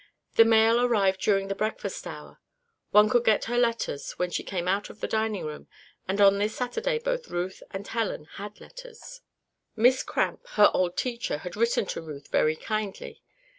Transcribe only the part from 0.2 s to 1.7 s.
The mail arrived during the